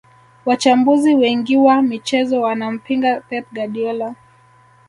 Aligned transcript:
wachambuzi 0.45 1.15
wengiwa 1.15 1.81
michezo 1.81 2.41
wanampinga 2.41 3.19
pep 3.21 3.53
guardiola 3.53 4.15